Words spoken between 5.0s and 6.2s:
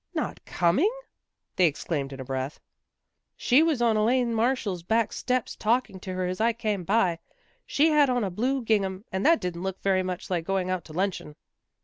steps talking to